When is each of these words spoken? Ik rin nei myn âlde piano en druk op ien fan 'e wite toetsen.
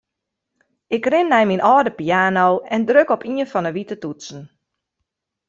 Ik 0.95 1.03
rin 1.11 1.29
nei 1.31 1.45
myn 1.47 1.65
âlde 1.73 1.91
piano 1.99 2.47
en 2.73 2.81
druk 2.89 3.09
op 3.15 3.25
ien 3.31 3.49
fan 3.51 3.67
'e 3.67 3.71
wite 3.75 3.95
toetsen. 4.01 4.41